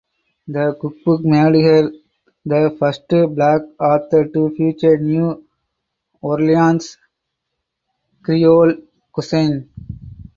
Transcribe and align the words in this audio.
The 0.47 0.75
cookbook 0.81 1.21
made 1.21 1.63
her 1.63 1.91
the 2.43 2.75
first 2.79 3.07
Black 3.07 3.61
author 3.79 4.27
to 4.29 4.49
feature 4.55 4.97
New 4.97 5.45
Orleans 6.23 6.97
Creole 8.23 8.77
cuisine. 9.11 9.69